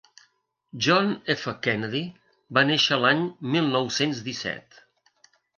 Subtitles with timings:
[0.85, 1.43] John F.
[1.67, 2.01] Kennedy
[2.59, 3.23] va néixer l'any
[3.57, 4.85] mil nou-cents disset.